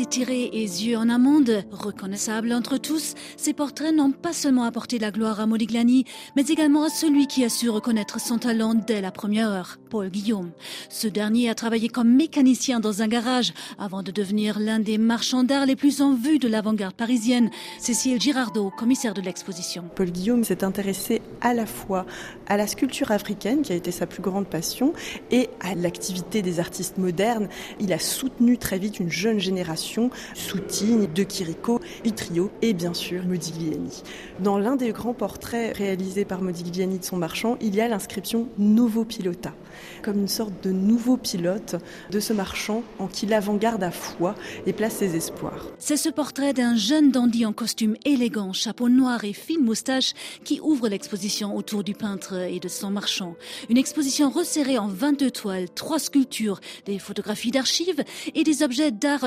étirés 0.00 0.50
et 0.52 0.62
yeux 0.62 0.96
en 0.96 1.08
amande, 1.08 1.64
reconnaissables 1.72 2.52
entre 2.52 2.76
tous, 2.76 3.14
ces 3.36 3.52
portraits 3.52 3.94
n'ont 3.94 4.12
pas 4.12 4.32
seulement 4.32 4.64
apporté 4.64 4.98
la 4.98 5.10
gloire 5.10 5.40
à 5.40 5.46
Modigliani, 5.46 6.04
mais 6.36 6.46
également 6.46 6.84
à 6.84 6.88
celui 6.88 7.26
qui 7.26 7.44
a 7.44 7.48
su 7.48 7.68
reconnaître 7.68 8.20
son 8.20 8.38
talent 8.38 8.74
dès 8.74 9.00
la 9.00 9.10
première 9.10 9.48
heure, 9.50 9.78
Paul 9.90 10.10
Guillaume. 10.10 10.50
Ce 10.88 11.08
dernier 11.08 11.48
a 11.48 11.54
travaillé 11.54 11.88
comme 11.88 12.14
mécanicien 12.14 12.80
dans 12.80 13.02
un 13.02 13.08
garage 13.08 13.52
avant 13.78 14.02
de 14.02 14.12
devenir 14.12 14.60
l'un 14.60 14.78
des 14.78 14.98
marchands 14.98 15.44
d'art 15.44 15.66
les 15.66 15.76
plus 15.76 16.00
en 16.00 16.14
vue 16.14 16.38
de 16.38 16.48
l'avant-garde 16.48 16.94
parisienne. 16.94 17.50
Cécile 17.78 18.20
Girardot, 18.20 18.70
commissaire 18.70 19.14
de 19.14 19.20
l'exposition. 19.20 19.84
Paul 19.94 20.10
Guillaume 20.10 20.44
s'est 20.44 20.64
intéressé 20.64 21.22
à 21.40 21.54
la 21.54 21.66
fois 21.66 22.06
à 22.46 22.56
la 22.56 22.66
sculpture 22.66 23.10
africaine, 23.10 23.62
qui 23.62 23.72
a 23.72 23.76
été 23.76 23.90
sa 23.90 24.06
plus 24.06 24.22
grande 24.22 24.46
passion, 24.46 24.92
et 25.30 25.48
à 25.60 25.74
l'activité 25.74 26.42
des 26.42 26.60
artistes 26.60 26.98
modernes. 26.98 27.48
Il 27.80 27.92
a 27.92 27.98
soutenu 27.98 28.58
très 28.58 28.78
vite 28.78 29.00
une 29.00 29.10
jeune 29.10 29.38
génération, 29.38 29.87
Soutine, 30.34 31.06
De 31.12 31.24
Chirico, 31.24 31.80
Utrio 32.04 32.50
et 32.62 32.74
bien 32.74 32.94
sûr 32.94 33.24
Modigliani. 33.24 34.02
Dans 34.40 34.58
l'un 34.58 34.76
des 34.76 34.92
grands 34.92 35.14
portraits 35.14 35.76
réalisés 35.76 36.24
par 36.24 36.42
Modigliani 36.42 36.98
de 36.98 37.04
son 37.04 37.16
marchand, 37.16 37.56
il 37.60 37.74
y 37.74 37.80
a 37.80 37.88
l'inscription 37.88 38.48
Novo 38.58 39.04
Pilota, 39.04 39.54
comme 40.02 40.18
une 40.18 40.28
sorte 40.28 40.52
de 40.62 40.70
nouveau 40.70 41.16
pilote 41.16 41.76
de 42.10 42.20
ce 42.20 42.32
marchand 42.32 42.82
en 42.98 43.06
qui 43.06 43.26
l'avant-garde 43.26 43.82
a 43.82 43.90
foi 43.90 44.34
et 44.66 44.72
place 44.72 44.96
ses 44.96 45.16
espoirs. 45.16 45.66
C'est 45.78 45.96
ce 45.96 46.08
portrait 46.08 46.52
d'un 46.52 46.76
jeune 46.76 47.10
dandy 47.10 47.46
en 47.46 47.52
costume 47.52 47.96
élégant, 48.04 48.52
chapeau 48.52 48.88
noir 48.88 49.24
et 49.24 49.32
fine 49.32 49.64
moustache 49.64 50.12
qui 50.44 50.60
ouvre 50.60 50.88
l'exposition 50.88 51.56
autour 51.56 51.84
du 51.84 51.94
peintre 51.94 52.34
et 52.34 52.60
de 52.60 52.68
son 52.68 52.90
marchand. 52.90 53.34
Une 53.68 53.78
exposition 53.78 54.30
resserrée 54.30 54.78
en 54.78 54.88
22 54.88 55.30
toiles, 55.30 55.70
trois 55.74 55.98
sculptures, 55.98 56.60
des 56.86 56.98
photographies 56.98 57.50
d'archives 57.50 58.02
et 58.34 58.44
des 58.44 58.62
objets 58.62 58.90
d'art 58.90 59.24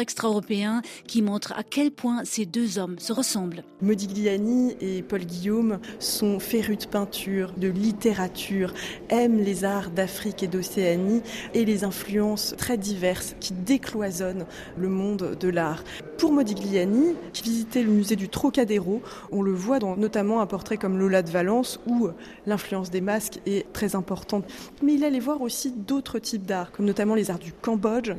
qui 1.08 1.22
montrent 1.22 1.54
à 1.54 1.64
quel 1.64 1.92
point 1.92 2.24
ces 2.26 2.46
deux 2.46 2.78
hommes 2.78 3.00
se 3.00 3.14
ressemblent. 3.14 3.64
Modigliani 3.82 4.76
et 4.82 5.02
Paul 5.02 5.22
Guillaume 5.22 5.80
sont 6.00 6.40
férus 6.40 6.80
de 6.80 6.86
peinture, 6.88 7.54
de 7.58 7.68
littérature, 7.68 8.74
aiment 9.10 9.40
les 9.40 9.64
arts 9.64 9.92
d'Afrique 9.92 10.44
et 10.44 10.48
d'Océanie 10.48 11.22
et 11.54 11.66
les 11.66 11.84
influences 11.84 12.54
très 12.58 12.78
diverses 12.78 13.36
qui 13.40 13.54
décloisonnent 13.54 14.46
le 14.78 14.90
monde 14.90 15.38
de 15.40 15.48
l'art. 15.48 15.84
Pour 16.22 16.34
Modigliani, 16.34 17.16
qui 17.34 17.42
visitait 17.42 17.82
le 17.82 17.90
musée 17.90 18.16
du 18.16 18.30
Trocadéro, 18.30 19.02
on 19.32 19.42
le 19.42 19.52
voit 19.52 19.80
dans 19.80 19.98
notamment 19.98 20.40
un 20.40 20.46
portrait 20.46 20.78
comme 20.78 21.00
Lola 21.00 21.24
de 21.24 21.32
Valence 21.32 21.80
où 21.88 22.10
l'influence 22.46 22.92
des 22.92 23.02
masques 23.02 23.40
est 23.48 23.74
très 23.74 23.96
importante. 23.96 24.46
Mais 24.84 24.94
il 24.94 25.04
allait 25.04 25.20
voir 25.20 25.42
aussi 25.42 25.72
d'autres 25.72 26.20
types 26.20 26.46
d'art, 26.46 26.72
comme 26.72 26.86
notamment 26.86 27.16
les 27.16 27.32
arts 27.32 27.40
du 27.40 27.52
Cambodge 27.52 28.12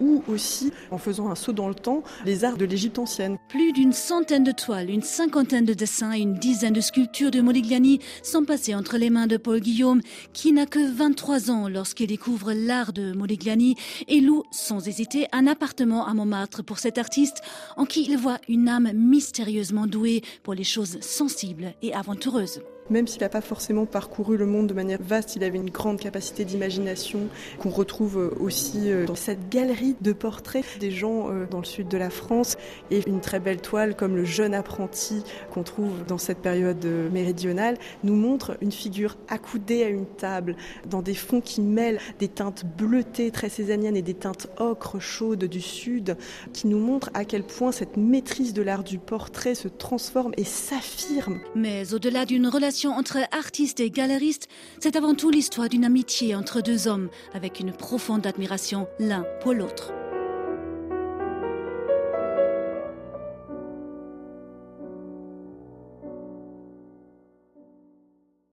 ou 0.00 0.24
aussi, 0.26 0.72
en 0.90 0.96
faisant 0.96 1.28
un 1.28 1.34
saut 1.34 1.52
dans 1.52 1.68
le 1.68 1.74
temps, 1.74 2.02
les 2.24 2.46
arts 2.46 2.56
de 2.56 2.64
l'Égypte 2.64 2.98
ancienne. 2.98 3.36
Plus 3.50 3.74
d'une 3.74 3.92
centaine 3.92 4.42
de 4.42 4.52
toiles, 4.52 4.88
une 4.88 5.02
cinquantaine 5.02 5.66
de 5.66 5.74
dessins 5.74 6.14
et 6.14 6.20
une 6.20 6.36
dizaine 6.36 6.72
de 6.72 6.80
sculptures 6.80 7.30
de 7.30 7.42
Modigliani 7.42 8.00
sont 8.22 8.46
passés 8.46 8.74
entre 8.74 8.96
les 8.96 9.10
mains 9.10 9.26
de 9.26 9.36
Paul 9.36 9.60
Guillaume, 9.60 10.00
qui 10.32 10.54
n'a 10.54 10.64
que 10.64 10.90
23 10.96 11.50
ans 11.50 11.68
lorsqu'il 11.68 12.06
découvre 12.06 12.54
l'art 12.54 12.94
de 12.94 13.12
Modigliani 13.12 13.76
et 14.08 14.22
loue 14.22 14.44
sans 14.50 14.88
hésiter 14.88 15.26
un 15.32 15.46
appartement 15.46 16.06
à 16.06 16.14
Montmartre 16.14 16.64
pour 16.64 16.78
cet 16.78 16.96
artiste 16.96 17.42
en 17.76 17.84
qui 17.84 18.04
il 18.04 18.16
voit 18.16 18.38
une 18.48 18.68
âme 18.68 18.90
mystérieusement 18.94 19.86
douée 19.86 20.22
pour 20.42 20.54
les 20.54 20.64
choses 20.64 21.00
sensibles 21.00 21.74
et 21.82 21.94
aventureuses. 21.94 22.60
Même 22.90 23.06
s'il 23.06 23.22
n'a 23.22 23.28
pas 23.28 23.40
forcément 23.40 23.86
parcouru 23.86 24.36
le 24.36 24.46
monde 24.46 24.66
de 24.66 24.74
manière 24.74 24.98
vaste, 25.00 25.36
il 25.36 25.44
avait 25.44 25.58
une 25.58 25.70
grande 25.70 26.00
capacité 26.00 26.44
d'imagination 26.44 27.20
qu'on 27.60 27.70
retrouve 27.70 28.18
euh, 28.18 28.34
aussi 28.40 28.90
euh, 28.90 29.06
dans 29.06 29.14
cette 29.14 29.48
galerie 29.48 29.94
de 30.00 30.12
portraits 30.12 30.64
des 30.80 30.90
gens 30.90 31.30
euh, 31.30 31.46
dans 31.48 31.60
le 31.60 31.64
sud 31.64 31.86
de 31.86 31.96
la 31.96 32.10
France 32.10 32.56
et 32.90 33.08
une 33.08 33.20
très 33.20 33.38
belle 33.38 33.60
toile 33.60 33.94
comme 33.94 34.16
le 34.16 34.24
jeune 34.24 34.54
apprenti 34.54 35.22
qu'on 35.52 35.62
trouve 35.62 36.04
dans 36.08 36.18
cette 36.18 36.38
période 36.38 36.84
méridionale 37.12 37.76
nous 38.02 38.16
montre 38.16 38.56
une 38.60 38.72
figure 38.72 39.16
accoudée 39.28 39.84
à 39.84 39.88
une 39.88 40.06
table 40.06 40.56
dans 40.88 41.02
des 41.02 41.14
fonds 41.14 41.40
qui 41.40 41.60
mêlent 41.60 42.00
des 42.18 42.28
teintes 42.28 42.64
bleutées 42.76 43.30
très 43.30 43.48
césaniennes 43.48 43.96
et 43.96 44.02
des 44.02 44.14
teintes 44.14 44.48
ocre 44.58 44.98
chaudes 44.98 45.44
du 45.44 45.60
sud 45.60 46.16
qui 46.52 46.66
nous 46.66 46.80
montrent 46.80 47.10
à 47.14 47.24
quel 47.24 47.44
point 47.44 47.70
cette 47.70 47.96
maîtrise 47.96 48.52
de 48.52 48.62
l'art 48.62 48.82
du 48.82 48.98
portrait 48.98 49.54
se 49.54 49.68
transforme 49.68 50.32
et 50.36 50.44
s'affirme. 50.44 51.38
Mais 51.54 51.94
au-delà 51.94 52.24
d'une 52.24 52.48
relation 52.48 52.79
entre 52.88 53.18
artistes 53.32 53.80
et 53.80 53.90
galeristes, 53.90 54.48
c'est 54.80 54.96
avant 54.96 55.14
tout 55.14 55.30
l'histoire 55.30 55.68
d'une 55.68 55.84
amitié 55.84 56.34
entre 56.34 56.60
deux 56.60 56.88
hommes 56.88 57.10
avec 57.34 57.60
une 57.60 57.72
profonde 57.72 58.26
admiration 58.26 58.88
l'un 58.98 59.24
pour 59.42 59.52
l'autre. 59.52 59.92